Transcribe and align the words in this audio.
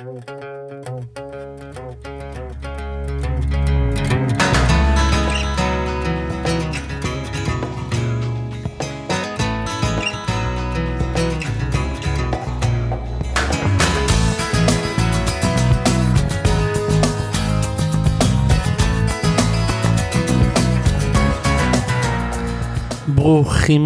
ברוכים 0.00 0.16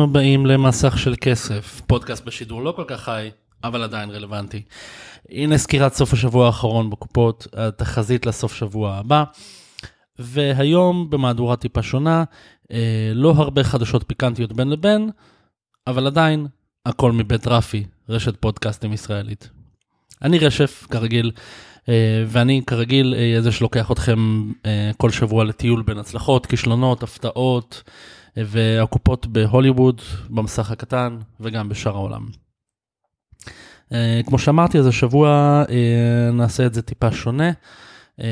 הבאים 0.00 0.46
למסך 0.46 0.98
של 0.98 1.14
כסף, 1.20 1.80
פודקאסט 1.86 2.24
בשידור 2.24 2.62
לא 2.62 2.72
כל 2.76 2.84
כך 2.86 3.00
חי, 3.00 3.30
אבל 3.64 3.82
עדיין 3.82 4.10
רלוונטי. 4.10 4.62
הנה 5.30 5.58
סקירת 5.58 5.94
סוף 5.94 6.12
השבוע 6.12 6.46
האחרון 6.46 6.90
בקופות, 6.90 7.46
התחזית 7.52 8.26
לסוף 8.26 8.54
שבוע 8.54 8.94
הבא, 8.94 9.24
והיום 10.18 11.10
במהדורה 11.10 11.56
טיפה 11.56 11.82
שונה, 11.82 12.24
אה, 12.72 13.12
לא 13.14 13.34
הרבה 13.36 13.64
חדשות 13.64 14.04
פיקנטיות 14.06 14.52
בין 14.52 14.70
לבין, 14.70 15.10
אבל 15.86 16.06
עדיין 16.06 16.46
הכל 16.86 17.12
מבית 17.12 17.46
רפי, 17.46 17.84
רשת 18.08 18.36
פודקאסטים 18.40 18.92
ישראלית. 18.92 19.50
אני 20.22 20.38
רשף, 20.38 20.86
כרגיל, 20.90 21.30
אה, 21.88 22.24
ואני 22.26 22.62
כרגיל 22.66 23.14
זה 23.40 23.52
שלוקח 23.52 23.90
אתכם 23.90 24.50
אה, 24.66 24.90
כל 24.96 25.10
שבוע 25.10 25.44
לטיול 25.44 25.82
בין 25.82 25.98
הצלחות, 25.98 26.46
כישלונות, 26.46 27.02
הפתעות. 27.02 27.82
והקופות 28.36 29.26
בהוליווד, 29.26 30.00
במסך 30.30 30.70
הקטן 30.70 31.18
וגם 31.40 31.68
בשאר 31.68 31.94
העולם. 31.94 32.26
Uh, 33.88 33.96
כמו 34.26 34.38
שאמרתי, 34.38 34.78
אז 34.78 34.86
השבוע 34.86 35.62
uh, 35.66 35.70
נעשה 36.32 36.66
את 36.66 36.74
זה 36.74 36.82
טיפה 36.82 37.12
שונה, 37.12 37.50
uh, 38.20 38.22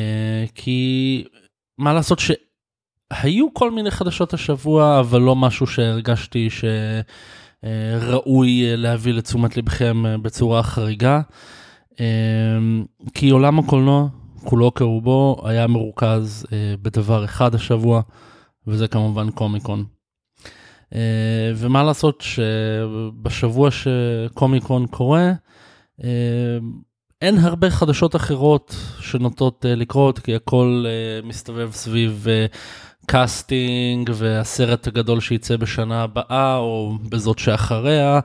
כי 0.55 1.25
מה 1.79 1.93
לעשות 1.93 2.19
שהיו 2.19 3.55
כל 3.55 3.71
מיני 3.71 3.91
חדשות 3.91 4.35
השבוע, 4.35 5.01
אבל 5.01 5.21
לא 5.21 5.37
משהו 5.37 5.67
שהרגשתי 5.67 6.49
שראוי 7.63 8.77
להביא 8.77 9.13
לתשומת 9.13 9.57
לבכם 9.57 10.23
בצורה 10.23 10.63
חריגה, 10.63 11.21
כי 13.15 13.31
עולם 13.31 13.59
הקולנוע, 13.59 14.09
כולו 14.45 14.75
כרובו, 14.75 15.43
היה 15.45 15.67
מרוכז 15.67 16.47
בדבר 16.83 17.25
אחד 17.25 17.55
השבוע. 17.55 18.03
וזה 18.67 18.89
כמובן 18.89 19.31
קומיקון. 19.31 19.85
אה, 20.95 21.53
ומה 21.57 21.83
לעשות 21.83 22.21
שבשבוע 22.21 23.71
שקומיקון 23.71 24.87
קורה, 24.87 25.21
אה, 25.21 25.33
אין 27.23 27.39
הרבה 27.39 27.71
חדשות 27.71 28.17
אחרות 28.17 28.77
שנוטות 29.01 29.67
אה, 29.67 29.75
לקרות, 29.75 30.19
כי 30.19 30.35
הכל 30.35 30.85
מסתובב 31.25 31.73
סביב 31.73 32.27
קאסטינג 33.07 34.11
והסרט 34.15 34.87
הגדול 34.87 35.21
שייצא 35.21 35.57
בשנה 35.57 36.03
הבאה, 36.03 36.57
או 36.57 36.99
בזאת 37.09 37.39
שאחריה, 37.39 38.21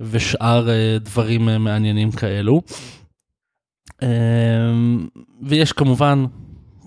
ושאר 0.00 0.68
דברים 1.00 1.44
מעניינים 1.44 2.10
כאלו. 2.12 2.62
ויש 5.42 5.72
כמובן 5.72 6.24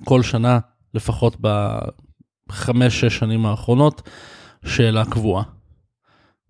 כל 0.06 0.24
שנה, 0.24 0.60
לפחות 0.94 1.38
בחמש-שש 2.50 3.18
שנים 3.18 3.46
האחרונות, 3.46 4.02
שאלה 4.66 5.06
קבועה. 5.06 5.44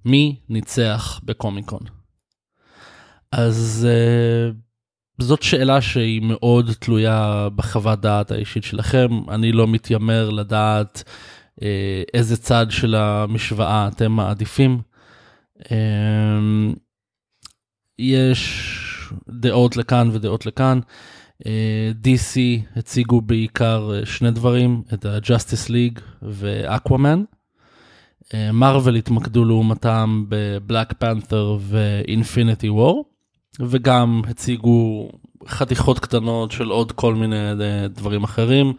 מי 0.05 0.39
ניצח 0.49 1.19
בקומיקון? 1.23 2.00
אז 3.31 3.87
uh, 3.89 4.55
זאת 5.23 5.41
שאלה 5.43 5.81
שהיא 5.81 6.21
מאוד 6.21 6.71
תלויה 6.79 7.47
בחוות 7.55 8.01
דעת 8.01 8.31
האישית 8.31 8.63
שלכם. 8.63 9.07
אני 9.29 9.51
לא 9.51 9.67
מתיימר 9.67 10.29
לדעת 10.29 11.03
uh, 11.59 11.63
איזה 12.13 12.37
צד 12.37 12.65
של 12.69 12.95
המשוואה 12.95 13.87
אתם 13.87 14.11
מעדיפים. 14.11 14.81
Uh, 15.59 15.63
יש 17.99 18.67
דעות 19.29 19.77
לכאן 19.77 20.09
ודעות 20.11 20.45
לכאן. 20.45 20.79
אה, 21.43 21.47
DC 22.03 22.37
הציגו 22.75 23.21
בעיקר 23.21 24.05
שני 24.05 24.31
דברים, 24.31 24.83
את 24.93 25.05
ה-Justice 25.05 25.69
League 25.69 26.01
ואקוואמן. 26.21 27.23
מרוויל 28.53 28.95
התמקדו 28.95 29.45
לעומתם 29.45 30.25
ב 30.29 30.40
Black 30.40 30.93
Panther 30.93 31.57
ו 31.61 31.73
Infinity 31.73 32.69
War, 32.69 33.10
וגם 33.59 34.21
הציגו 34.27 35.09
חתיכות 35.47 35.99
קטנות 35.99 36.51
של 36.51 36.69
עוד 36.69 36.91
כל 36.91 37.15
מיני 37.15 37.49
אה, 37.49 37.87
דברים 37.87 38.23
אחרים, 38.23 38.73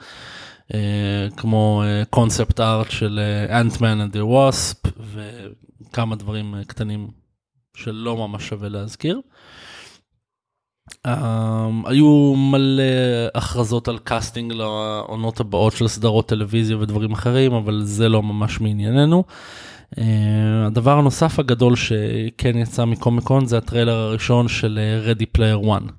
אה, 0.75 1.29
כמו 1.37 1.83
קונספט 2.11 2.61
אה, 2.61 2.75
art 2.75 2.91
של 2.91 3.21
Ant-Man 3.51 4.01
and 4.01 4.13
the 4.13 4.25
Wasp, 4.25 4.77
וכמה 5.13 6.17
דברים 6.17 6.55
קטנים 6.67 7.09
שלא 7.77 8.17
ממש 8.17 8.49
שווה 8.49 8.69
להזכיר. 8.69 9.21
אמ, 11.07 11.11
היו 11.85 12.35
מלא 12.37 12.83
הכרזות 13.35 13.89
על 13.89 13.99
קאסטינג 13.99 14.53
לעונות 14.53 15.41
הבאות 15.41 15.73
של 15.73 15.89
סדרות 15.89 16.29
טלוויזיה 16.29 16.79
ודברים 16.79 17.13
אחרים, 17.13 17.53
אבל 17.53 17.81
זה 17.85 18.09
לא 18.09 18.23
ממש 18.23 18.61
מענייננו. 18.61 19.25
אה, 19.29 19.33
הדבר 20.67 20.99
הנוסף 20.99 21.39
הגדול 21.39 21.77
שכן 21.77 22.59
יצא 22.59 22.85
מקומיקון 22.85 23.47
זה 23.47 23.59
הטריילר 23.59 23.93
הראשון 23.93 24.49
של 24.49 24.79
אה, 24.79 25.09
Ready 25.09 25.39
Player 25.39 25.67
One, 25.67 25.93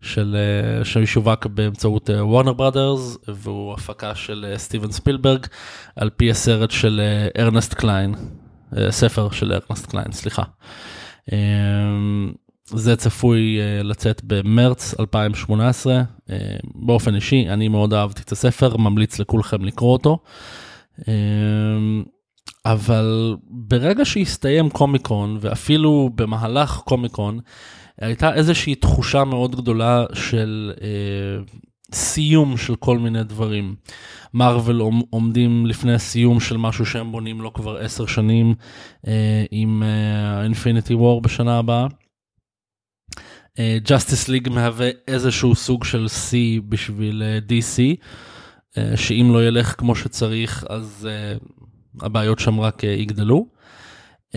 של, 0.00 0.36
אה, 0.80 0.84
שישווק 0.84 1.46
באמצעות 1.46 2.10
וורנר 2.10 2.50
uh, 2.50 2.54
בראדרס, 2.54 3.18
והוא 3.28 3.74
הפקה 3.74 4.14
של 4.14 4.54
סטיבן 4.56 4.88
אה, 4.88 4.92
ספילברג, 4.92 5.46
על 5.96 6.10
פי 6.10 6.30
הסרט 6.30 6.70
של 6.70 7.00
ארנסט 7.38 7.72
אה, 7.72 7.76
קליין, 7.76 8.14
אה, 8.14 8.76
ספר 8.90 9.30
של 9.30 9.52
ארנסט 9.52 9.86
קליין, 9.86 10.12
סליחה. 10.12 10.42
אה, 11.30 11.32
זה 12.66 12.96
צפוי 12.96 13.58
אה, 13.58 13.82
לצאת 13.82 14.20
במרץ 14.24 14.94
2018. 15.00 16.00
אה, 16.00 16.32
אה, 16.32 16.56
באופן 16.74 17.14
אישי, 17.14 17.46
אני 17.48 17.68
מאוד 17.68 17.94
אהבתי 17.94 18.22
את 18.22 18.32
הספר, 18.32 18.76
ממליץ 18.76 19.18
לכולכם 19.18 19.64
לקרוא 19.64 19.92
אותו. 19.92 20.18
אבל 22.64 23.36
ברגע 23.48 24.04
שהסתיים 24.04 24.70
קומיקון, 24.70 25.38
ואפילו 25.40 26.10
במהלך 26.14 26.76
קומיקון, 26.84 27.40
הייתה 28.00 28.34
איזושהי 28.34 28.74
תחושה 28.74 29.24
מאוד 29.24 29.56
גדולה 29.56 30.04
של 30.12 30.72
אה, 30.76 31.50
סיום 31.94 32.56
של 32.56 32.76
כל 32.76 32.98
מיני 32.98 33.24
דברים. 33.24 33.74
מארוול 34.34 34.80
עומדים 35.10 35.66
לפני 35.66 35.98
סיום 35.98 36.40
של 36.40 36.56
משהו 36.56 36.86
שהם 36.86 37.12
בונים 37.12 37.40
לו 37.40 37.52
כבר 37.52 37.76
עשר 37.76 38.06
שנים 38.06 38.54
uh, 39.06 39.08
עם 39.50 39.82
אינפיניטי 40.42 40.92
uh, 40.92 40.96
וור 40.96 41.20
בשנה 41.20 41.58
הבאה. 41.58 41.86
ג'אסטיס 43.58 44.28
uh, 44.28 44.32
ליג 44.32 44.48
מהווה 44.48 44.90
איזשהו 45.08 45.54
סוג 45.54 45.84
של 45.84 46.06
C 46.06 46.32
בשביל 46.68 47.22
uh, 47.22 47.50
DC, 47.50 47.96
uh, 48.74 48.96
שאם 48.96 49.30
לא 49.32 49.46
ילך 49.46 49.74
כמו 49.78 49.94
שצריך 49.94 50.64
אז 50.68 51.08
uh, 51.40 51.44
הבעיות 52.00 52.38
שם 52.38 52.60
רק 52.60 52.80
uh, 52.80 52.86
יגדלו. 52.86 53.46
Uh, 54.30 54.34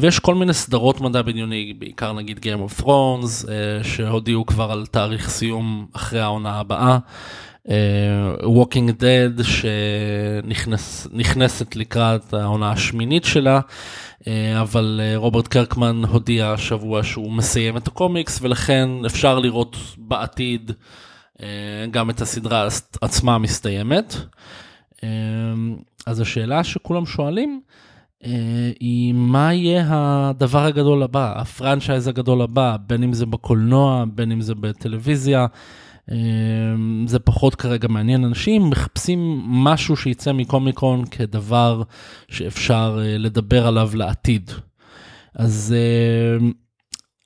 ויש 0.00 0.18
כל 0.18 0.34
מיני 0.34 0.52
סדרות 0.52 1.00
מדע 1.00 1.22
בדיוני, 1.22 1.74
בעיקר 1.78 2.12
נגיד 2.12 2.38
Game 2.38 2.70
of 2.70 2.82
Thrones, 2.82 3.44
uh, 3.44 3.48
שהודיעו 3.82 4.46
כבר 4.46 4.72
על 4.72 4.86
תאריך 4.86 5.28
סיום 5.28 5.86
אחרי 5.92 6.20
העונה 6.20 6.52
הבאה. 6.52 6.98
Walking 8.42 8.90
Dead 9.00 9.42
שנכנסת 10.52 11.76
לקראת 11.76 12.34
העונה 12.34 12.70
השמינית 12.70 13.24
שלה. 13.24 13.60
אה, 14.28 14.60
אבל 14.60 15.00
אה, 15.02 15.16
רוברט 15.16 15.48
קרקמן 15.48 16.02
הודיע 16.04 16.50
השבוע 16.50 17.02
שהוא 17.02 17.32
מסיים 17.32 17.76
את 17.76 17.88
הקומיקס 17.88 18.38
ולכן 18.42 18.88
אפשר 19.06 19.38
לראות 19.38 19.76
בעתיד 19.98 20.72
אה, 21.42 21.46
גם 21.90 22.10
את 22.10 22.20
הסדרה 22.20 22.68
עצמה 23.00 23.38
מסתיימת. 23.38 24.16
אז 26.06 26.20
השאלה 26.20 26.64
שכולם 26.64 27.06
שואלים 27.06 27.60
היא 28.80 29.12
מה 29.14 29.54
יהיה 29.54 29.84
הדבר 29.88 30.64
הגדול 30.64 31.02
הבא, 31.02 31.40
הפרנצ'ייז 31.40 32.08
הגדול 32.08 32.42
הבא, 32.42 32.76
בין 32.86 33.02
אם 33.02 33.12
זה 33.12 33.26
בקולנוע, 33.26 34.04
בין 34.14 34.32
אם 34.32 34.40
זה 34.40 34.54
בטלוויזיה. 34.54 35.46
אמ, 36.12 37.04
זה 37.08 37.18
פחות 37.18 37.54
כרגע 37.54 37.88
מעניין 37.88 38.24
אנשים, 38.24 38.70
מחפשים 38.70 39.18
משהו 39.46 39.96
שיצא 39.96 40.32
מקומיקון 40.32 41.04
כדבר 41.04 41.82
שאפשר 42.28 42.98
אה, 43.02 43.18
לדבר 43.18 43.66
עליו 43.66 43.90
לעתיד. 43.94 44.50
אז 45.34 45.74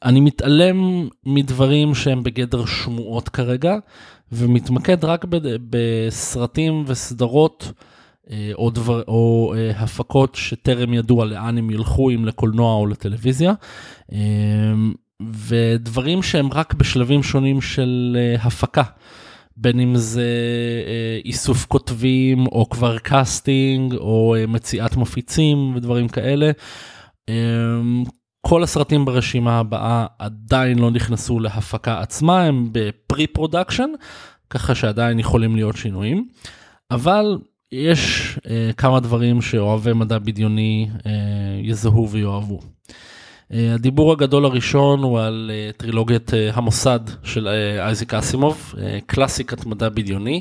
אני 0.05 0.21
מתעלם 0.21 1.09
מדברים 1.27 1.95
שהם 1.95 2.23
בגדר 2.23 2.65
שמועות 2.65 3.29
כרגע, 3.29 3.77
ומתמקד 4.33 5.05
רק 5.05 5.25
בסרטים 5.71 6.85
וסדרות 6.87 7.65
אה, 7.67 7.73
או, 8.55 8.71
דבר, 8.71 9.03
או 9.09 9.55
אה, 9.57 9.71
הפקות 9.71 10.35
שטרם 10.35 10.95
ידוע 10.95 11.25
לאן 11.25 11.59
הם 11.59 11.71
ילכו, 11.71 12.11
אם 12.11 12.25
לקולנוע 12.25 12.75
או 12.75 12.87
לטלוויזיה. 12.87 13.53
אמ, 14.13 14.93
ודברים 15.33 16.23
שהם 16.23 16.53
רק 16.53 16.75
בשלבים 16.75 17.23
שונים 17.23 17.61
של 17.61 18.17
הפקה. 18.43 18.83
בין 19.57 19.81
אם 19.81 19.97
זה 19.97 20.29
איסוף 21.25 21.67
כותבים 21.67 22.47
או 22.47 22.69
כבר 22.69 22.99
קאסטינג 22.99 23.95
או 23.95 24.35
מציאת 24.49 24.97
מפיצים 24.97 25.73
ודברים 25.77 26.09
כאלה. 26.09 26.51
כל 28.47 28.63
הסרטים 28.63 29.05
ברשימה 29.05 29.59
הבאה 29.59 30.07
עדיין 30.19 30.79
לא 30.79 30.91
נכנסו 30.91 31.41
להפקה 31.41 32.01
עצמה, 32.01 32.43
הם 32.43 32.69
ב 32.73 33.27
pre-production, 33.27 33.91
ככה 34.51 34.75
שעדיין 34.75 35.19
יכולים 35.19 35.57
להיות 35.57 35.77
שינויים. 35.77 36.29
אבל 36.91 37.39
יש 37.73 38.35
אה, 38.39 38.41
כמה 38.77 39.01
דברים 39.01 39.43
שאוהבי 39.43 39.93
מדע 39.93 40.19
בדיוני 40.19 40.89
אה, 40.99 41.07
יזהו 41.63 42.11
ויאהבו. 42.11 42.59
Uh, 42.59 43.55
הדיבור 43.75 44.13
הגדול 44.13 44.45
הראשון 44.45 45.03
הוא 45.03 45.21
על 45.21 45.51
uh, 45.51 45.77
טרילוגיית 45.77 46.31
uh, 46.31 46.35
המוסד 46.53 47.01
של 47.25 47.49
uh, 47.49 47.51
אייזיק 47.81 48.15
אסימוב, 48.15 48.75
uh, 48.75 48.79
קלאסיקת 49.07 49.67
מדע 49.67 49.89
בדיוני, 49.89 50.41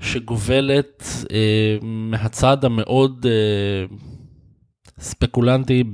שגובלת 0.00 1.04
uh, 1.22 1.26
מהצד 1.82 2.64
המאוד 2.64 3.26
uh, 3.26 3.28
ספקולנטי 5.00 5.84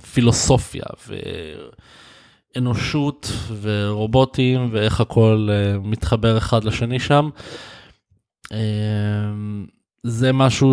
בפילוסופיה 0.00 0.84
ואנושות 2.56 3.32
ורובוטים 3.60 4.68
ואיך 4.72 5.00
הכל 5.00 5.48
uh, 5.50 5.52
מתחבר 5.88 6.38
אחד 6.38 6.64
לשני 6.64 6.98
שם. 6.98 7.28
אמ, 8.52 9.66
זה 10.02 10.32
משהו 10.32 10.72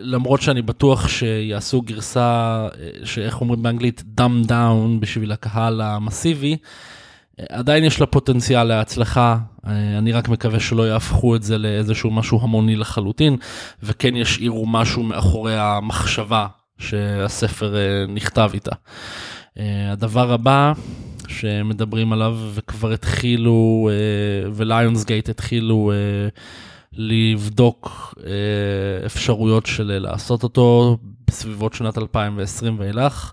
שלמרות 0.00 0.42
שאני 0.42 0.62
בטוח 0.62 1.08
שיעשו 1.08 1.82
גרסה 1.82 2.68
שאיך 3.04 3.40
אומרים 3.40 3.62
באנגלית 3.62 4.02
dumb 4.20 4.48
down 4.48 5.00
בשביל 5.00 5.32
הקהל 5.32 5.80
המסיבי, 5.80 6.56
עדיין 7.48 7.84
יש 7.84 8.00
לה 8.00 8.06
פוטנציאל 8.06 8.64
להצלחה, 8.64 9.38
אני 9.64 10.12
רק 10.12 10.28
מקווה 10.28 10.60
שלא 10.60 10.88
יהפכו 10.88 11.36
את 11.36 11.42
זה 11.42 11.58
לאיזשהו 11.58 12.10
משהו 12.10 12.40
המוני 12.42 12.76
לחלוטין, 12.76 13.36
וכן 13.82 14.16
ישאירו 14.16 14.66
משהו 14.66 15.02
מאחורי 15.02 15.58
המחשבה 15.58 16.46
שהספר 16.78 17.76
אה, 17.76 18.06
נכתב 18.08 18.50
איתה. 18.54 18.72
אה, 19.58 19.92
הדבר 19.92 20.32
הבא 20.32 20.72
שמדברים 21.28 22.12
עליו 22.12 22.38
וכבר 22.54 22.92
התחילו 22.92 23.90
אה, 23.92 24.50
וליונס 24.54 25.04
גייט 25.04 25.28
התחילו 25.28 25.92
אה, 25.92 26.28
לבדוק 26.92 28.14
אה, 28.26 29.06
אפשרויות 29.06 29.66
של 29.66 29.98
לעשות 29.98 30.42
אותו 30.42 30.98
בסביבות 31.26 31.74
שנת 31.74 31.98
2020 31.98 32.78
ואילך. 32.78 33.32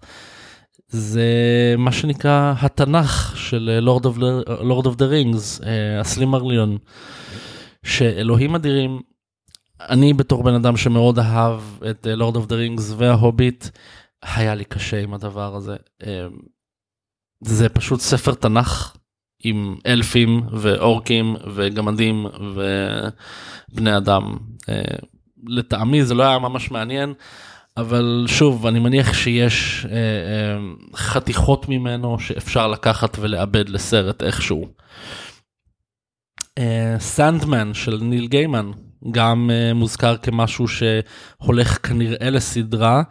זה 0.87 1.25
מה 1.77 1.91
שנקרא 1.91 2.53
התנ"ך 2.59 3.33
של 3.37 3.79
Lord 4.61 4.85
of 4.85 4.95
the 4.95 5.05
Rings, 5.05 5.61
הסילמריליון, 5.99 6.77
שאלוהים 7.83 8.55
אדירים, 8.55 9.01
אני 9.79 10.13
בתור 10.13 10.43
בן 10.43 10.53
אדם 10.53 10.77
שמאוד 10.77 11.19
אהב 11.19 11.61
את 11.89 12.07
Lord 12.09 12.35
of 12.35 12.45
the 12.45 12.55
Rings 12.55 12.93
וההוביט, 12.97 13.65
היה 14.35 14.55
לי 14.55 14.63
קשה 14.63 15.03
עם 15.03 15.13
הדבר 15.13 15.55
הזה. 15.55 15.75
זה 17.47 17.69
פשוט 17.69 17.99
ספר 17.99 18.33
תנ"ך 18.33 18.95
עם 19.43 19.75
אלפים 19.85 20.41
ואורקים 20.51 21.35
וגמדים 21.55 22.25
ובני 23.75 23.97
אדם. 23.97 24.37
אה, 24.69 24.81
לטעמי 25.47 26.05
זה 26.05 26.13
לא 26.13 26.23
היה 26.23 26.39
ממש 26.39 26.71
מעניין, 26.71 27.13
אבל 27.77 28.25
שוב, 28.27 28.67
אני 28.67 28.79
מניח 28.79 29.13
שיש 29.13 29.85
אה, 29.89 29.95
אה, 29.95 30.59
חתיכות 30.95 31.69
ממנו 31.69 32.19
שאפשר 32.19 32.67
לקחת 32.67 33.17
ולעבד 33.19 33.69
לסרט 33.69 34.23
איכשהו. 34.23 34.67
סנדמן 36.99 37.73
של 37.73 37.97
ניל 38.01 38.27
גיימן 38.27 38.71
גם 39.11 39.51
מוזכר 39.75 40.17
כמשהו 40.17 40.65
שהולך 40.67 41.87
כנראה 41.87 42.29
לסדרה 42.29 43.03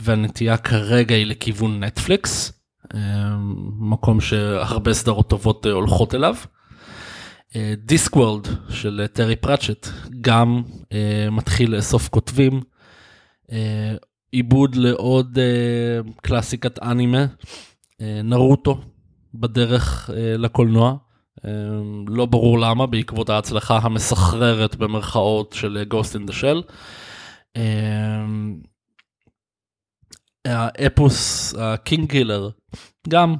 והנטייה 0.00 0.56
כרגע 0.56 1.14
היא 1.14 1.26
לכיוון 1.26 1.84
נטפליקס. 1.84 2.59
מקום 3.78 4.20
שהרבה 4.20 4.94
סדרות 4.94 5.28
טובות 5.28 5.66
אה, 5.66 5.72
הולכות 5.72 6.14
אליו. 6.14 6.34
Discworld 7.76 8.46
אה, 8.46 8.52
של 8.74 9.06
טרי 9.12 9.36
פראצ'ט 9.36 9.86
גם 10.20 10.62
אה, 10.92 11.28
מתחיל 11.30 11.76
לאסוף 11.76 12.08
כותבים. 12.08 12.60
עיבוד 14.32 14.74
לעוד 14.74 15.38
קלאסיקת 16.22 16.82
אנימה, 16.82 17.26
נרוטו 18.00 18.80
בדרך 19.34 20.10
לקולנוע. 20.38 20.96
לא 22.08 22.26
ברור 22.26 22.58
למה 22.58 22.86
בעקבות 22.86 23.30
ההצלחה 23.30 23.78
המסחררת 23.82 24.76
במרכאות 24.76 25.52
של 25.52 25.84
Ghost 25.90 26.16
in 26.16 26.30
the 26.30 26.32
Shell. 26.32 26.72
האפוס 30.44 31.54
הקינג 31.58 32.10
קילר 32.10 32.50
גם 33.08 33.34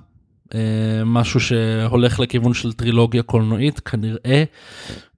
אה, 0.55 1.02
משהו 1.05 1.41
שהולך 1.41 2.20
לכיוון 2.20 2.55
של 2.55 2.73
טרילוגיה 2.73 3.23
קולנועית 3.23 3.81
כנראה 3.81 4.44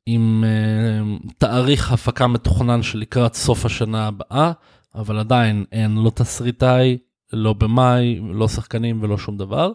עם 0.06 0.44
אה, 0.46 1.17
תאריך 1.38 1.93
הפקה 1.93 2.26
מתוכנן 2.26 2.82
שלקראת 2.82 3.34
סוף 3.34 3.67
השנה 3.67 4.06
הבאה 4.06 4.52
אבל 4.94 5.19
עדיין 5.19 5.64
אין 5.73 5.96
לא 5.96 6.11
תסריטאי 6.11 6.99
לא 7.32 7.52
במאי 7.52 8.20
לא 8.32 8.49
שחקנים 8.49 9.02
ולא 9.02 9.19
שום 9.19 9.37
דבר 9.37 9.73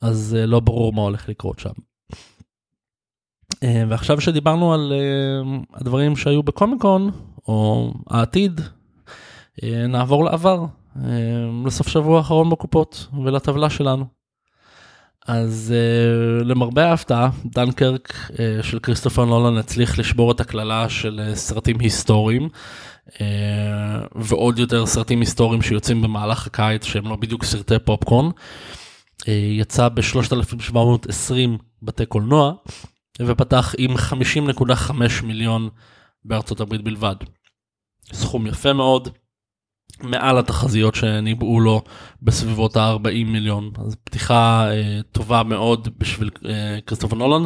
אז 0.00 0.36
אה, 0.38 0.46
לא 0.46 0.60
ברור 0.60 0.92
מה 0.92 1.02
הולך 1.02 1.28
לקרות 1.28 1.58
שם. 1.58 1.72
ועכשיו 3.88 4.20
שדיברנו 4.20 4.74
על 4.74 4.92
הדברים 5.74 6.16
שהיו 6.16 6.42
בקומיקון 6.42 7.10
או 7.48 7.92
העתיד 8.10 8.60
נעבור 9.88 10.24
לעבר 10.24 10.66
לסוף 11.66 11.88
שבוע 11.88 12.18
האחרון 12.18 12.50
בקופות 12.50 13.06
ולטבלה 13.24 13.70
שלנו. 13.70 14.18
אז 15.28 15.74
uh, 15.74 16.44
למרבה 16.44 16.90
ההפתעה, 16.90 17.30
דנקרק 17.44 18.12
uh, 18.28 18.62
של 18.62 18.78
כריסטופר 18.78 19.24
נולן 19.24 19.56
הצליח 19.56 19.98
לשבור 19.98 20.32
את 20.32 20.40
הקללה 20.40 20.88
של 20.88 21.20
uh, 21.32 21.36
סרטים 21.36 21.80
היסטוריים, 21.80 22.48
ועוד 24.14 24.58
יותר 24.58 24.86
סרטים 24.86 25.20
היסטוריים 25.20 25.62
שיוצאים 25.62 26.02
במהלך 26.02 26.46
הקיץ 26.46 26.84
שהם 26.84 27.04
לא 27.04 27.16
בדיוק 27.16 27.44
סרטי 27.44 27.78
פופקורן. 27.84 28.30
יצא 29.58 29.88
ב-3720 29.88 31.34
בתי 31.82 32.06
קולנוע, 32.06 32.52
ופתח 33.22 33.74
עם 33.78 33.96
50.5 33.96 34.92
מיליון 35.22 35.68
בארצות 36.24 36.60
הברית 36.60 36.82
בלבד. 36.82 37.16
סכום 38.12 38.46
יפה 38.46 38.72
מאוד. 38.72 39.08
מעל 40.02 40.38
התחזיות 40.38 40.94
שניבאו 40.94 41.60
לו 41.60 41.82
בסביבות 42.22 42.76
ה-40 42.76 43.24
מיליון. 43.26 43.70
אז 43.86 43.96
פתיחה 44.04 44.70
אה, 44.70 45.00
טובה 45.12 45.42
מאוד 45.42 45.88
בשביל 45.98 46.30
אה, 46.46 46.78
כריסטופר 46.86 47.16
נולן, 47.16 47.44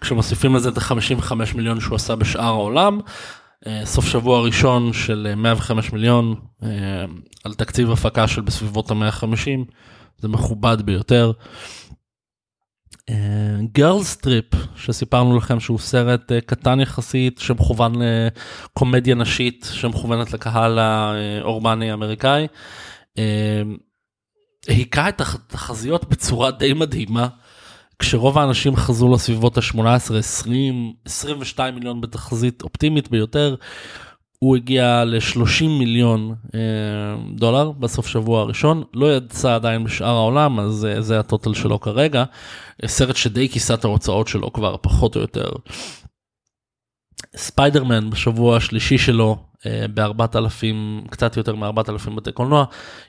כשמוסיפים 0.00 0.54
לזה 0.54 0.68
את 0.68 0.78
ה-55 0.78 1.34
מיליון 1.54 1.80
שהוא 1.80 1.96
עשה 1.96 2.16
בשאר 2.16 2.44
העולם. 2.44 3.00
אה, 3.66 3.80
סוף 3.84 4.06
שבוע 4.06 4.40
ראשון 4.40 4.92
של 4.92 5.34
105 5.36 5.86
אה, 5.86 5.90
מיליון 5.92 6.34
אה, 6.62 6.68
על 7.44 7.54
תקציב 7.54 7.90
הפקה 7.90 8.28
של 8.28 8.40
בסביבות 8.40 8.90
ה-150, 8.90 9.72
זה 10.18 10.28
מכובד 10.28 10.82
ביותר. 10.82 11.32
Girls 13.72 14.02
Trip 14.02 14.44
שסיפרנו 14.76 15.36
לכם 15.36 15.60
שהוא 15.60 15.78
סרט 15.78 16.32
אה, 16.32 16.34
קטן 16.46 16.80
יחסית 16.80 17.38
שמכוון 17.38 17.92
לקומדיה 18.02 19.14
נשית 19.14 19.70
שמכוונת 19.72 20.32
לקהל 20.32 20.78
האורבני 20.78 21.90
האמריקאי. 21.90 22.46
אה, 23.18 23.22
היכה 24.68 25.08
את 25.08 25.20
התחזיות 25.20 26.08
בצורה 26.10 26.50
די 26.50 26.72
מדהימה. 26.72 27.28
כשרוב 27.98 28.38
האנשים 28.38 28.76
חזו 28.76 29.14
לסביבות 29.14 29.58
ה-18, 29.58 30.14
20, 30.18 30.92
22 31.04 31.74
מיליון 31.74 32.00
בתחזית 32.00 32.62
אופטימית 32.62 33.10
ביותר, 33.10 33.54
הוא 34.42 34.56
הגיע 34.56 35.04
ל-30 35.04 35.68
מיליון 35.68 36.34
אה, 36.54 36.60
דולר 37.34 37.70
בסוף 37.70 38.06
שבוע 38.06 38.40
הראשון, 38.40 38.84
לא 38.94 39.16
יצא 39.16 39.54
עדיין 39.54 39.84
בשאר 39.84 40.14
העולם, 40.14 40.60
אז 40.60 40.84
אה, 40.84 41.00
זה 41.02 41.18
ה 41.20 41.26
total 41.26 41.54
שלו 41.54 41.80
כרגע. 41.80 42.24
סרט 42.86 43.16
שדי 43.16 43.48
כיסה 43.48 43.74
את 43.74 43.84
ההוצאות 43.84 44.28
שלו 44.28 44.52
כבר 44.52 44.76
פחות 44.80 45.16
או 45.16 45.20
יותר. 45.20 45.50
ספיידרמן 47.36 48.10
בשבוע 48.10 48.56
השלישי 48.56 48.98
שלו 48.98 49.36
אה, 49.66 49.86
ב-4,000, 49.94 51.08
קצת 51.10 51.36
יותר 51.36 51.56
מ-4,000 51.56 52.10
בתי 52.16 52.32
קולנוע, 52.32 52.64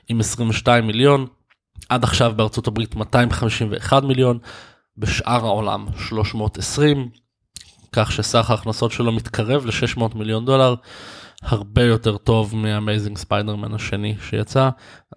עם 0.08 0.20
22 0.20 0.86
מיליון. 0.86 1.26
עד 1.88 2.04
עכשיו 2.04 2.32
בארצות 2.36 2.66
הברית 2.66 2.96
251 2.96 4.02
מיליון, 4.02 4.38
בשאר 4.96 5.44
העולם 5.44 5.86
320, 5.98 7.08
כך 7.92 8.12
שסך 8.12 8.50
ההכנסות 8.50 8.92
שלו 8.92 9.12
מתקרב 9.12 9.66
ל-600 9.66 10.18
מיליון 10.18 10.44
דולר. 10.44 10.74
הרבה 11.44 11.82
יותר 11.82 12.16
טוב 12.16 12.56
מ 12.56 12.64
Amazing 12.64 13.18
Spider-Man 13.18 13.74
השני 13.74 14.14
שיצא, 14.28 14.70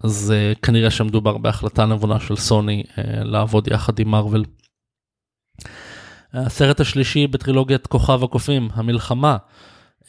אז 0.04 0.34
uh, 0.34 0.58
כנראה 0.60 0.90
שמדובר 0.90 1.38
בהחלטה 1.38 1.86
נבונה 1.86 2.20
של 2.20 2.36
סוני 2.36 2.82
uh, 2.86 3.00
לעבוד 3.24 3.68
יחד 3.68 3.98
עם 3.98 4.10
מארוול. 4.10 4.44
הסרט 6.32 6.80
השלישי 6.80 7.26
בטרילוגיית 7.26 7.86
כוכב 7.86 8.24
הקופים, 8.24 8.68
המלחמה, 8.72 9.36
uh, 10.02 10.08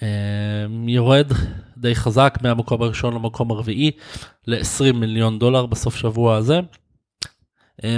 יורד 0.87 1.31
די 1.77 1.95
חזק 1.95 2.37
מהמקום 2.41 2.81
הראשון 2.81 3.13
למקום 3.13 3.51
הרביעי 3.51 3.91
ל-20 4.47 4.93
מיליון 4.93 5.39
דולר 5.39 5.65
בסוף 5.65 5.95
שבוע 5.95 6.35
הזה. 6.35 6.59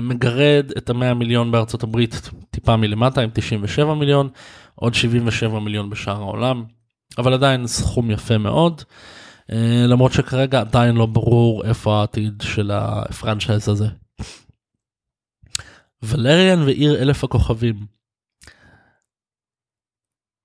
מגרד 0.01 0.71
את 0.77 0.89
המאה 0.89 1.13
מיליון 1.13 1.51
בארצות 1.51 1.83
הברית 1.83 2.29
טיפה 2.51 2.75
מלמטה 2.75 3.21
עם 3.21 3.29
97 3.33 3.93
מיליון, 3.93 4.29
עוד 4.75 4.93
77 4.93 5.59
מיליון 5.59 5.89
בשאר 5.89 6.21
העולם, 6.21 6.63
אבל 7.17 7.33
עדיין 7.33 7.67
סכום 7.67 8.11
יפה 8.11 8.37
מאוד, 8.37 8.81
אה, 9.51 9.85
למרות 9.87 10.11
שכרגע 10.11 10.59
עדיין 10.59 10.95
לא 10.95 11.05
ברור 11.05 11.65
איפה 11.65 11.99
העתיד 11.99 12.43
של 12.45 12.71
הפרנצ'ייז 12.71 13.69
הזה. 13.69 13.87
ולריאן 16.03 16.61
ועיר 16.61 17.01
אלף 17.01 17.23
הכוכבים. 17.23 17.85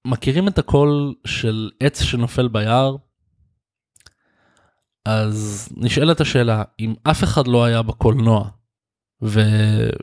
מכירים 0.07 0.49
את 0.49 0.59
הקול 0.59 1.15
של 1.27 1.71
עץ 1.81 2.03
שנופל 2.03 2.49
ביער? 2.49 2.97
אז 5.05 5.69
נשאלת 5.77 6.21
השאלה, 6.21 6.63
אם 6.81 6.95
אף 7.03 7.25
אחד 7.25 7.47
לא 7.47 7.65
היה 7.65 7.83
בקולנוע, 7.83 8.51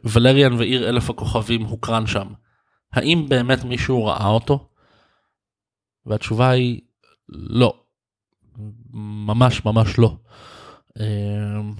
וולריאן 0.03 0.53
ועיר 0.53 0.89
אלף 0.89 1.09
הכוכבים 1.09 1.61
הוקרן 1.61 2.07
שם. 2.07 2.27
האם 2.93 3.25
באמת 3.29 3.63
מישהו 3.63 4.05
ראה 4.05 4.27
אותו? 4.27 4.69
והתשובה 6.05 6.49
היא 6.49 6.81
לא. 7.29 7.73
ממש 8.93 9.65
ממש 9.65 9.99
לא. 9.99 10.15
אמ, 10.99 11.73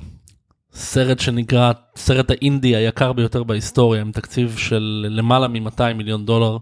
סרט 0.74 1.20
שנקרא 1.20 1.72
סרט 1.96 2.30
האינדי 2.32 2.75
היקר 2.75 3.13
ביותר 3.13 3.44
בהיסטוריה 3.44 4.01
עם 4.01 4.12
תקציב 4.12 4.58
של 4.58 5.06
למעלה 5.10 5.48
מ-200 5.48 5.94
מיליון 5.96 6.25
דולר 6.25 6.58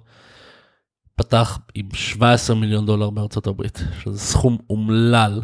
פתח 1.15 1.59
עם 1.75 1.89
17 1.93 2.55
מיליון 2.55 2.85
דולר 2.85 3.09
בארצות 3.09 3.47
הברית 3.47 3.83
שזה 4.03 4.19
סכום 4.19 4.57
אומלל 4.69 5.41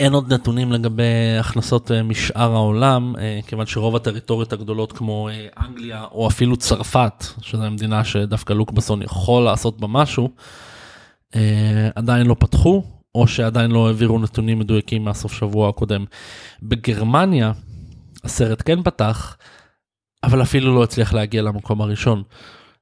אין 0.00 0.12
עוד 0.12 0.32
נתונים 0.32 0.72
לגבי 0.72 1.36
הכנסות 1.40 1.90
אה, 1.90 2.02
משאר 2.02 2.52
העולם, 2.52 3.14
אה, 3.18 3.40
כיוון 3.46 3.66
שרוב 3.66 3.96
הטריטוריות 3.96 4.52
הגדולות 4.52 4.92
כמו 4.92 5.28
אה, 5.28 5.46
אנגליה 5.66 6.04
או 6.12 6.28
אפילו 6.28 6.56
צרפת, 6.56 7.24
שזו 7.42 7.70
מדינה 7.70 8.04
שדווקא 8.04 8.52
לוק 8.52 8.70
בסון 8.70 9.02
יכול 9.02 9.42
לעשות 9.42 9.80
בה 9.80 9.86
משהו, 9.86 10.30
עדיין 11.94 12.26
לא 12.26 12.36
פתחו, 12.38 12.82
או 13.14 13.26
שעדיין 13.26 13.70
לא 13.70 13.86
העבירו 13.86 14.18
נתונים 14.18 14.58
מדויקים 14.58 15.04
מהסוף 15.04 15.32
שבוע 15.32 15.68
הקודם. 15.68 16.04
בגרמניה 16.62 17.52
הסרט 18.24 18.62
כן 18.64 18.82
פתח, 18.82 19.36
אבל 20.24 20.42
אפילו 20.42 20.74
לא 20.74 20.82
הצליח 20.82 21.12
להגיע 21.12 21.42
למקום 21.42 21.80
הראשון, 21.80 22.22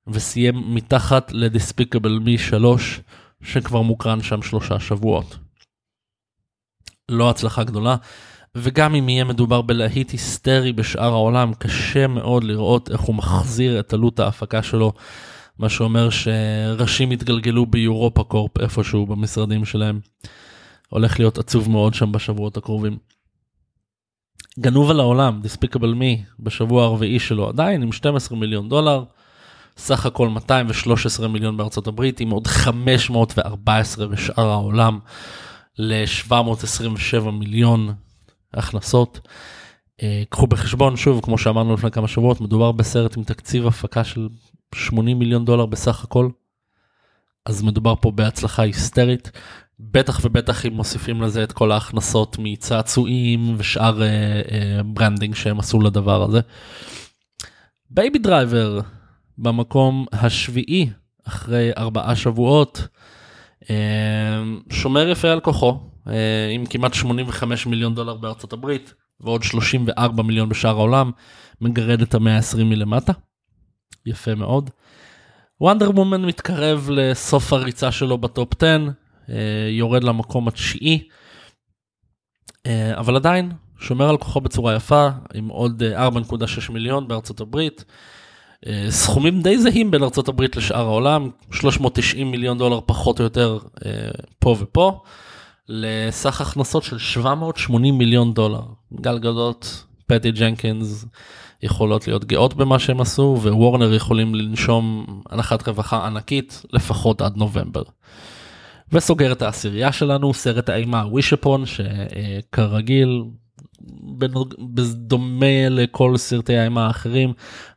וסיים 0.07 0.75
מתחת 0.75 1.33
לדיספיקבל 1.33 2.19
מי 2.19 2.39
3, 2.39 3.01
שכבר 3.43 3.83
מוקרן 3.83 4.23
שם 4.23 4.43
שלושה 4.43 4.81
שבועות. 4.81 5.37
לא 7.13 7.31
הצלחה 7.31 7.65
גדולה. 7.65 7.97
וגם 8.55 8.95
אם 8.95 9.09
יהיה 9.09 9.25
מדובר 9.25 9.63
בלהיט 9.63 10.11
היסטרי 10.11 10.73
בשאר 10.73 11.13
העולם, 11.13 11.53
קשה 11.55 12.07
מאוד 12.07 12.45
לראות 12.45 12.91
איך 12.91 13.01
הוא 13.01 13.15
מחזיר 13.15 13.81
את 13.81 13.93
עלות 13.93 14.21
ההפקה 14.21 14.63
שלו, 14.63 14.93
מה 15.59 15.69
שאומר 15.69 16.09
שראשים 16.11 17.13
יתגלגלו 17.13 17.67
ביורופה 17.67 18.25
קורפ 18.25 18.59
איפשהו 18.59 19.07
במשרדים 19.07 19.65
שלהם. 19.65 20.01
הולך 20.89 21.19
להיות 21.19 21.39
עצוב 21.39 21.71
מאוד 21.71 21.95
שם 21.95 22.13
בשבועות 22.13 22.57
הקרובים. 22.57 22.99
גנוב 24.59 24.91
על 24.91 25.01
העולם, 25.01 25.41
Despicable 25.45 25.95
Me, 26.01 26.41
בשבוע 26.41 26.85
הרביעי 26.85 27.19
שלו 27.19 27.49
עדיין 27.49 27.83
עם 27.83 27.93
12 27.93 28.39
מיליון 28.39 28.69
דולר, 28.69 29.05
סך 29.77 30.07
הכל 30.07 30.29
213 30.29 31.29
מיליון 31.29 31.57
בארצות 31.57 31.87
הברית, 31.87 32.21
עם 32.21 32.31
עוד 32.31 32.47
514 32.47 34.07
בשאר 34.07 34.49
העולם. 34.49 34.99
ל-727 35.79 37.31
מיליון 37.31 37.95
הכנסות. 38.55 39.29
אה, 40.03 40.23
קחו 40.29 40.47
בחשבון 40.47 40.97
שוב 40.97 41.21
כמו 41.25 41.39
שאמרנו 41.39 41.75
לפני 41.75 41.91
כמה 41.91 42.09
שבועות 42.09 42.41
מדובר 42.41 42.73
בסרט 42.73 43.17
עם 43.17 43.25
תקציב 43.25 43.67
הפקה 43.67 44.05
של 44.05 44.29
80 44.75 45.19
מיליון 45.19 45.45
דולר 45.45 45.67
בסך 45.67 46.05
הכל. 46.05 46.29
אז 47.47 47.63
מדובר 47.63 47.95
פה 48.01 48.11
בהצלחה 48.11 48.63
היסטרית 48.63 49.31
בטח 49.81 50.21
ובטח 50.25 50.67
אם 50.67 50.73
מוסיפים 50.73 51.23
לזה 51.23 51.45
את 51.45 51.53
כל 51.53 51.73
ההכנסות 51.73 52.37
מצעצועים 52.39 53.55
ושאר 53.59 54.03
אה, 54.03 54.09
אה, 54.09 54.83
branding 54.85 55.35
שהם 55.35 55.59
עשו 55.59 55.81
לדבר 55.81 56.23
הזה. 56.23 56.41
Baby 57.91 58.19
Driver 58.19 58.81
במקום 59.39 60.07
השביעי 60.13 60.91
אחרי 61.25 61.71
ארבעה 61.77 62.17
שבועות 62.17 62.89
שומר 64.71 65.09
יפה 65.09 65.29
על 65.29 65.41
כוחו 65.41 65.81
אה, 66.09 66.51
עם 66.55 66.67
כמעט 66.67 66.95
85 66.95 67.67
מיליון 67.67 67.95
דולר 67.95 68.15
בארצות 68.15 68.53
הברית 68.53 68.95
ועוד 69.21 69.43
34 69.43 70.23
מיליון 70.23 70.49
בשאר 70.49 70.77
העולם 70.77 71.11
מגרד 71.61 72.03
את 72.03 72.15
המאה 72.15 72.37
ה-20 72.37 72.65
מלמטה. 72.65 73.13
יפה 74.07 74.35
מאוד. 74.35 74.71
וונדר 75.61 75.91
מומן 75.91 76.25
מתקרב 76.25 76.89
לסוף 76.93 77.53
הריצה 77.53 77.93
שלו 77.93 78.19
בטופ 78.19 78.63
10 78.63 78.89
אה, 79.29 79.35
יורד 79.71 80.05
למקום 80.05 80.49
התשיעי 80.49 81.09
אה, 82.67 82.99
אבל 82.99 83.17
עדיין 83.17 83.53
שומר 83.79 84.09
על 84.09 84.17
כוחו 84.17 84.41
בצורה 84.41 84.75
יפה 84.75 85.09
עם 85.35 85.49
עוד 85.49 85.83
4.6 85.97 86.73
מיליון 86.73 87.09
בארצות 87.09 87.41
הברית. 87.41 87.85
סכומים 88.89 89.43
די 89.43 89.59
זהים 89.59 89.91
בין 89.91 90.03
ארה"ב 90.03 90.43
לשאר 90.57 90.87
העולם, 90.87 91.31
390 91.51 92.31
מיליון 92.31 92.59
דולר 92.59 92.81
פחות 92.87 93.19
או 93.19 93.25
יותר 93.25 93.59
אה, 93.87 93.91
פה 94.39 94.57
ופה, 94.61 95.01
לסך 95.69 96.41
הכנסות 96.41 96.83
של 96.83 96.99
780 96.99 97.99
מיליון 97.99 98.35
דולר. 98.35 98.63
גלגלות, 99.01 99.85
פטי 100.07 100.31
ג'נקינס 100.31 101.05
יכולות 101.63 102.09
להיות 102.09 102.25
גאות 102.25 102.55
במה 102.55 102.79
שהם 102.79 103.01
עשו, 103.01 103.39
ווורנר 103.43 103.95
יכולים 103.95 104.35
לנשום 104.35 105.07
הנחת 105.31 105.69
רווחה 105.69 106.07
ענקית 106.07 106.63
לפחות 106.73 107.21
עד 107.21 107.37
נובמבר. 107.37 107.83
וסוגר 108.93 109.33
את 109.33 109.43
העשירייה 109.43 109.93
שלנו, 109.93 110.35
סרט 110.35 110.69
האימה 110.69 111.07
ווישפון, 111.07 111.65
שכרגיל 111.67 113.23
בדומה 114.75 115.69
לכל 115.71 116.17
סרטי 116.17 116.57
האימה 116.57 116.87
האחרים 116.87 117.33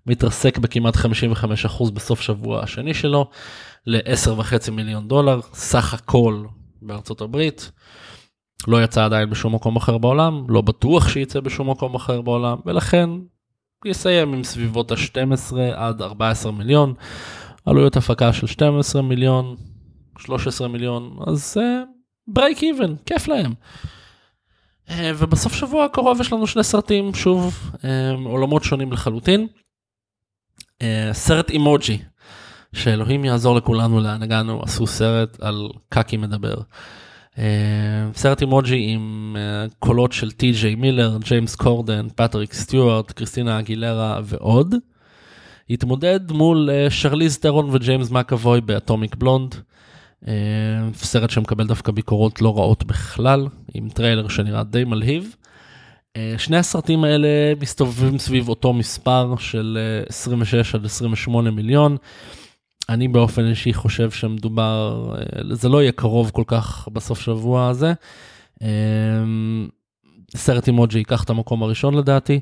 מתרסק 0.05 0.57
בכמעט 0.57 0.95
55% 0.95 1.91
בסוף 1.93 2.21
שבוע 2.21 2.63
השני 2.63 2.93
שלו 2.93 3.29
ל-10.5 3.88 4.71
מיליון 4.71 5.07
דולר 5.07 5.39
סך 5.53 5.93
הכל 5.93 6.45
בארצות 6.81 7.21
הברית. 7.21 7.71
לא 8.67 8.83
יצא 8.83 9.05
עדיין 9.05 9.29
בשום 9.29 9.55
מקום 9.55 9.75
אחר 9.75 9.97
בעולם, 9.97 10.45
לא 10.50 10.62
בטוח 10.62 11.09
שייצא 11.09 11.39
בשום 11.39 11.69
מקום 11.69 11.95
אחר 11.95 12.21
בעולם, 12.21 12.57
ולכן 12.65 13.09
יסיים 13.85 14.33
עם 14.33 14.43
סביבות 14.43 14.91
ה-12 14.91 15.57
עד 15.75 16.01
14 16.01 16.51
מיליון, 16.51 16.93
עלויות 17.65 17.97
הפקה 17.97 18.33
של 18.33 18.47
12 18.47 19.01
מיליון, 19.01 19.55
13 20.19 20.67
מיליון, 20.67 21.17
אז 21.27 21.57
ברייק 22.27 22.57
uh, 22.57 22.63
איבן, 22.63 22.95
כיף 23.05 23.27
להם. 23.27 23.53
אה, 24.89 25.12
ובסוף 25.18 25.54
שבוע 25.54 25.86
הקרוב 25.86 26.22
יש 26.22 26.34
לנו 26.34 26.48
שני 26.48 26.63
סרטים, 26.63 27.13
שוב, 27.13 27.72
אה, 27.84 28.12
עולמות 28.25 28.63
שונים 28.63 28.92
לחלוטין. 28.92 29.48
אה, 30.82 31.10
סרט 31.13 31.50
אימוג'י, 31.50 31.98
שאלוהים 32.74 33.25
יעזור 33.25 33.56
לכולנו 33.56 34.00
לאן 34.00 34.24
הגענו, 34.24 34.63
עשו 34.63 34.88
סרט 34.88 35.38
על 35.42 35.70
קקי 35.89 36.18
מדבר. 36.18 36.56
סרט 38.13 38.42
אימוג'י 38.42 38.86
עם 38.88 39.36
קולות 39.80 40.12
של 40.13 40.32
טי.ג'יי 40.32 40.75
מילר, 40.75 41.18
ג'יימס 41.18 41.56
קורדן, 41.56 42.08
פטריק 42.15 42.54
סטיוארט, 42.54 43.12
קריסטינה 43.12 43.60
אגילרה 43.60 44.20
ועוד. 44.24 44.75
התמודד 45.70 46.32
מול 46.32 46.70
שרליז 46.89 47.38
טרון 47.38 47.70
וג'יימס 47.72 48.12
מקאבוי 48.12 48.62
ב 48.62 48.69
Atomic 48.69 49.15
Blonde. 49.15 49.55
אה, 50.27 50.34
סרט 50.94 51.29
שמקבל 51.29 51.67
דווקא 51.67 51.91
ביקורות 51.91 52.41
לא 52.41 52.58
רעות 52.58 52.84
בכלל, 52.84 53.48
עם 53.74 53.89
טריילר 53.89 54.27
שנראה 54.27 54.63
די 54.63 54.84
מלהיב. 54.84 55.36
אה, 56.17 56.34
שני 56.38 56.58
הסרטים 56.58 57.03
האלה 57.03 57.27
מסתובבים 57.62 58.17
סביב 58.17 58.50
אותו 58.50 58.74
מספר 58.74 59.36
של 59.39 59.77
26 60.10 60.75
אה, 60.75 60.79
עד 60.79 60.86
28 60.86 61.51
מיליון. 61.51 61.98
אני 62.89 63.08
באופן 63.08 63.46
אישי 63.46 63.74
חושב 63.74 64.12
שמדובר, 64.12 65.12
זה 65.51 65.70
לא 65.70 65.82
יהיה 65.82 65.91
קרוב 65.91 66.29
כל 66.29 66.44
כך 66.48 66.88
בסוף 66.94 67.22
שבוע 67.22 67.67
הזה. 67.67 67.94
סרט 70.36 70.67
אימוג'י 70.67 70.98
ייקח 70.98 71.24
את 71.24 71.29
המקום 71.29 71.63
הראשון 71.63 71.94
לדעתי. 71.94 72.39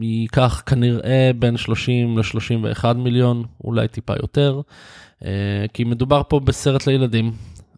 ייקח 0.00 0.62
כנראה 0.66 1.30
בין 1.38 1.56
30 1.56 2.18
ל-31 2.18 2.92
מיליון, 2.94 3.44
אולי 3.64 3.88
טיפה 3.88 4.12
יותר, 4.22 4.60
כי 5.72 5.84
מדובר 5.84 6.22
פה 6.28 6.40
בסרט 6.40 6.86
לילדים, 6.86 7.32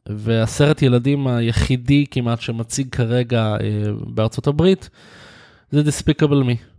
והסרט 0.08 0.82
ילדים 0.82 1.26
היחידי 1.26 2.04
כמעט 2.11 2.40
שמציג 2.40 2.88
כרגע 2.90 3.56
בארצות 4.06 4.46
הברית 4.46 4.90
זה 5.70 5.82
Despicable 5.82 6.46
Me. 6.46 6.72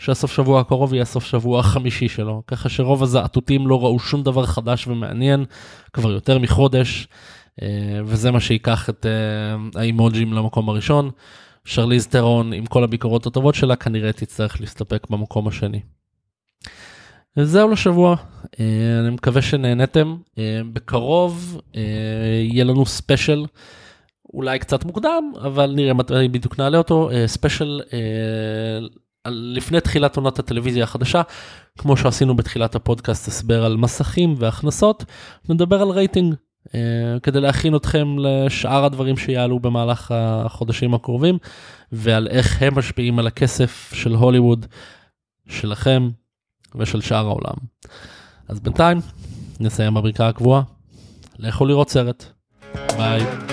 שהסוף 0.00 0.32
שבוע 0.32 0.60
הקרוב 0.60 0.94
יהיה 0.94 1.02
הסוף 1.02 1.24
שבוע 1.24 1.60
החמישי 1.60 2.08
שלו, 2.08 2.42
ככה 2.46 2.68
שרוב 2.68 3.02
הזעתותים 3.02 3.66
לא 3.66 3.82
ראו 3.84 3.98
שום 3.98 4.22
דבר 4.22 4.46
חדש 4.46 4.86
ומעניין 4.86 5.44
כבר 5.92 6.10
יותר 6.10 6.38
מחודש, 6.38 7.08
אה, 7.62 8.00
וזה 8.04 8.30
מה 8.30 8.40
שייקח 8.40 8.90
את 8.90 9.06
אה, 9.06 9.80
האימוג'ים 9.80 10.32
למקום 10.32 10.68
הראשון. 10.68 11.10
שרליז 11.64 12.06
טרון 12.06 12.52
עם 12.52 12.66
כל 12.66 12.84
הביקורות 12.84 13.26
הטובות 13.26 13.54
שלה 13.54 13.76
כנראה 13.76 14.12
תצטרך 14.12 14.60
להסתפק 14.60 15.06
במקום 15.10 15.48
השני. 15.48 15.80
זהו 17.36 17.70
לשבוע, 17.70 18.16
אה, 18.60 19.00
אני 19.00 19.10
מקווה 19.10 19.42
שנהנתם. 19.42 20.16
בקרוב 20.72 21.60
יהיה 22.52 22.64
לנו 22.64 22.86
ספיישל, 22.86 23.46
אולי 24.34 24.58
קצת 24.58 24.84
מוקדם, 24.84 25.32
אבל 25.42 25.72
נראה 25.76 25.94
מתי 25.94 26.28
בדיוק 26.28 26.58
נעלה 26.58 26.78
אותו, 26.78 27.10
ספיישל 27.26 27.80
לפני 29.26 29.80
תחילת 29.80 30.16
עונת 30.16 30.38
הטלוויזיה 30.38 30.84
החדשה, 30.84 31.22
כמו 31.78 31.96
שעשינו 31.96 32.36
בתחילת 32.36 32.74
הפודקאסט 32.74 33.28
הסבר 33.28 33.64
על 33.64 33.76
מסכים 33.76 34.34
והכנסות, 34.38 35.04
נדבר 35.48 35.82
על 35.82 35.90
רייטינג 35.90 36.34
uh, 36.34 36.72
כדי 37.22 37.40
להכין 37.40 37.76
אתכם 37.76 38.16
לשאר 38.18 38.84
הדברים 38.84 39.16
שיעלו 39.16 39.60
במהלך 39.60 40.12
החודשים 40.14 40.94
הקרובים, 40.94 41.38
ועל 41.92 42.28
איך 42.28 42.62
הם 42.62 42.78
משפיעים 42.78 43.18
על 43.18 43.26
הכסף 43.26 43.92
של 43.94 44.14
הוליווד, 44.14 44.66
שלכם 45.48 46.08
ושל 46.74 47.00
שאר 47.00 47.26
העולם. 47.26 47.54
אז 48.48 48.60
בינתיים 48.60 49.00
נסיים 49.60 49.94
בבריקה 49.94 50.28
הקבועה, 50.28 50.62
לכו 51.38 51.66
לראות 51.66 51.90
סרט. 51.90 52.24
ביי. 52.96 53.49